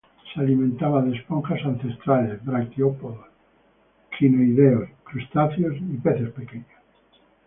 [0.33, 3.27] Se alimentaba de esponjas ancestrales, braquiópodos,
[4.09, 6.65] crinoideos, crustáceos y peces pequeños.